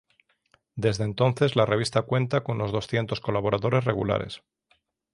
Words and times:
Desde 0.73 1.03
entonces 1.03 1.55
la 1.55 1.67
revista 1.67 2.01
cuenta 2.01 2.41
con 2.41 2.55
unos 2.55 2.71
doscientos 2.71 3.21
colaboradores 3.21 3.83
regulares. 3.83 4.41